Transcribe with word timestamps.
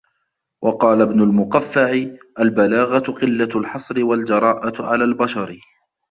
وَقَالَ 0.63 1.01
ابْنُ 1.01 1.21
الْمُقَفَّعِ 1.21 2.05
الْبَلَاغَةُ 2.39 2.99
قِلَّةُ 3.11 3.57
الْحَصْرِ 3.59 4.03
وَالْجَرَاءَةُ 4.03 4.85
عَلَى 4.85 5.03
الْبَشَرِ 5.03 5.59